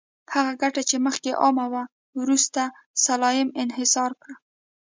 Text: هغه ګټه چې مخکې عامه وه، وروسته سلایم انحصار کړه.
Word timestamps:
هغه 0.33 0.53
ګټه 0.61 0.81
چې 0.89 0.95
مخکې 1.05 1.31
عامه 1.41 1.65
وه، 1.73 1.83
وروسته 2.21 2.61
سلایم 3.05 3.49
انحصار 3.63 4.11
کړه. 4.21 4.35